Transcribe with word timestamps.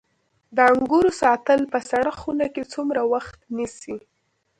د 0.55 0.57
انګورو 0.71 1.11
ساتل 1.21 1.61
په 1.73 1.79
سړه 1.91 2.11
خونه 2.19 2.45
کې 2.53 2.63
څومره 2.73 3.01
وخت 3.13 3.37
نیسي؟ 3.55 3.97